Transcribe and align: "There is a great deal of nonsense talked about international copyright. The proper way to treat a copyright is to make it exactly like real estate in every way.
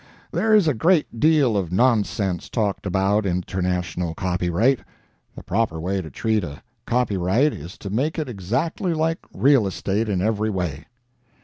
"There 0.31 0.55
is 0.55 0.67
a 0.67 0.73
great 0.73 1.19
deal 1.19 1.55
of 1.55 1.71
nonsense 1.71 2.49
talked 2.49 2.87
about 2.87 3.23
international 3.23 4.15
copyright. 4.15 4.79
The 5.35 5.43
proper 5.43 5.79
way 5.79 6.01
to 6.01 6.09
treat 6.09 6.43
a 6.43 6.63
copyright 6.87 7.53
is 7.53 7.77
to 7.77 7.91
make 7.91 8.17
it 8.17 8.27
exactly 8.27 8.95
like 8.95 9.19
real 9.31 9.67
estate 9.67 10.09
in 10.09 10.19
every 10.19 10.49
way. 10.49 10.87